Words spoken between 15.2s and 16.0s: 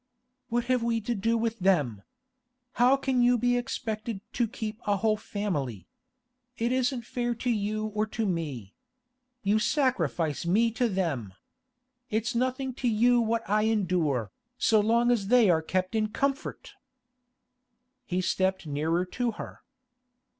they are kept